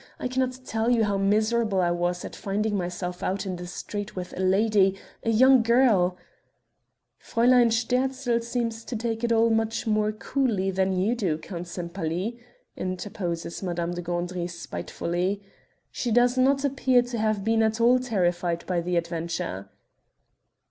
I 0.19 0.27
cannot 0.27 0.61
tell 0.65 0.89
you 0.89 1.03
how 1.03 1.19
miserable 1.19 1.79
I 1.79 1.91
was 1.91 2.25
at 2.25 2.35
finding 2.35 2.75
myself 2.75 3.21
out 3.21 3.45
in 3.45 3.57
the 3.57 3.67
street 3.67 4.15
with 4.15 4.33
a 4.35 4.39
lady 4.41 4.97
a 5.21 5.29
young 5.29 5.61
girl...." 5.61 6.17
"Fräulein 7.23 7.71
Sterzl 7.71 8.41
seems 8.43 8.83
to 8.85 8.95
take 8.95 9.23
it 9.23 9.31
all 9.31 9.51
much 9.51 9.85
more 9.85 10.11
coolly 10.11 10.71
than 10.71 10.91
you 10.97 11.13
do. 11.13 11.37
Count 11.37 11.67
Sempaly," 11.67 12.39
interposes 12.75 13.61
Madame 13.61 13.91
de 13.91 14.01
Gandry 14.01 14.47
spitefully; 14.49 15.39
"she 15.91 16.09
does 16.09 16.35
not 16.35 16.65
appear 16.65 17.03
to 17.03 17.19
have 17.19 17.43
been 17.43 17.61
at 17.61 17.79
all 17.79 17.99
terrified 17.99 18.65
by 18.65 18.81
the 18.81 18.97
adventure." 18.97 19.69